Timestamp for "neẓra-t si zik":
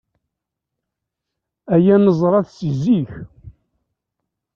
1.97-3.11